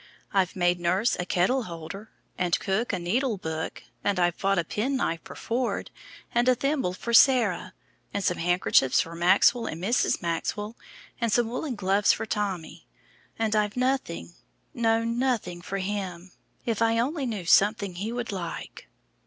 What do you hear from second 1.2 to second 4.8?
kettleholder, and cook a needlebook, and I've bought a